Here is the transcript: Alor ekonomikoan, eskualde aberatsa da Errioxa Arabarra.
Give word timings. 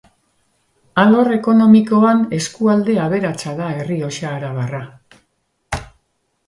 Alor 1.03 1.29
ekonomikoan, 1.35 2.23
eskualde 2.39 2.97
aberatsa 3.05 3.55
da 3.63 3.69
Errioxa 3.85 4.31
Arabarra. 4.35 4.83